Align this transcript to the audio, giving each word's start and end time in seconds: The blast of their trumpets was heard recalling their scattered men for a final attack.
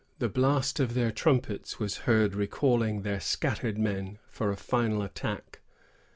The 0.17 0.29
blast 0.29 0.79
of 0.79 0.95
their 0.95 1.11
trumpets 1.11 1.77
was 1.77 1.97
heard 2.09 2.33
recalling 2.33 3.03
their 3.03 3.19
scattered 3.19 3.77
men 3.77 4.17
for 4.25 4.49
a 4.49 4.57
final 4.57 5.03
attack. 5.03 5.61